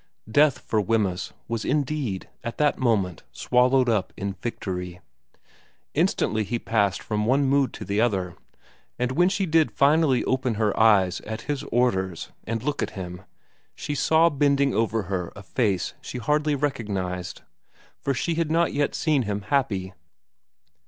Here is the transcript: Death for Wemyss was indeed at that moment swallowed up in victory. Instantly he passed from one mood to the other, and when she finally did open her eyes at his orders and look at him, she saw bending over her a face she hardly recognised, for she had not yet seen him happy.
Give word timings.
Death 0.31 0.57
for 0.57 0.81
Wemyss 0.81 1.31
was 1.47 1.63
indeed 1.63 2.27
at 2.43 2.57
that 2.57 2.79
moment 2.79 3.21
swallowed 3.31 3.87
up 3.87 4.11
in 4.17 4.33
victory. 4.33 4.99
Instantly 5.93 6.43
he 6.43 6.57
passed 6.57 7.03
from 7.03 7.27
one 7.27 7.43
mood 7.45 7.71
to 7.73 7.85
the 7.85 8.01
other, 8.01 8.35
and 8.97 9.11
when 9.11 9.29
she 9.29 9.45
finally 9.75 10.19
did 10.21 10.27
open 10.27 10.55
her 10.55 10.75
eyes 10.79 11.19
at 11.21 11.41
his 11.41 11.61
orders 11.65 12.31
and 12.45 12.63
look 12.63 12.81
at 12.81 12.97
him, 12.97 13.21
she 13.75 13.93
saw 13.93 14.31
bending 14.31 14.73
over 14.73 15.03
her 15.03 15.31
a 15.35 15.43
face 15.43 15.93
she 16.01 16.17
hardly 16.17 16.55
recognised, 16.55 17.43
for 17.99 18.15
she 18.15 18.33
had 18.33 18.49
not 18.49 18.73
yet 18.73 18.95
seen 18.95 19.21
him 19.21 19.41
happy. 19.41 19.93